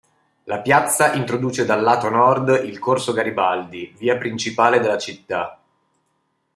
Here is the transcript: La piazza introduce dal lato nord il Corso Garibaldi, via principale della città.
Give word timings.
La 0.45 0.61
piazza 0.61 1.13
introduce 1.13 1.63
dal 1.63 1.83
lato 1.83 2.09
nord 2.09 2.61
il 2.65 2.79
Corso 2.79 3.13
Garibaldi, 3.13 3.93
via 3.99 4.17
principale 4.17 4.79
della 4.79 4.97
città. 4.97 5.59